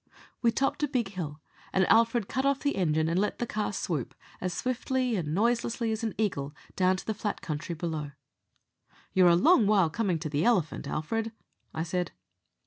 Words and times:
We 0.41 0.51
topped 0.51 0.81
a 0.81 0.87
big 0.87 1.09
hill, 1.09 1.41
and 1.71 1.85
Alfred 1.85 2.27
cut 2.27 2.43
off 2.43 2.61
the 2.61 2.75
engine 2.75 3.07
and 3.07 3.19
let 3.21 3.37
the 3.37 3.45
car 3.45 3.71
swoop, 3.71 4.15
as 4.41 4.51
swiftly 4.51 5.15
and 5.15 5.35
noiselessly 5.35 5.91
as 5.91 6.03
an 6.03 6.15
eagle, 6.17 6.55
down 6.75 6.97
to 6.97 7.05
the 7.05 7.13
flat 7.13 7.41
country 7.41 7.75
below. 7.75 8.09
"You're 9.13 9.29
a 9.29 9.35
long 9.35 9.67
while 9.67 9.91
coming 9.91 10.17
to 10.17 10.29
the 10.29 10.43
elephant, 10.43 10.87
Alfred," 10.87 11.31
I 11.71 11.83
said. 11.83 12.13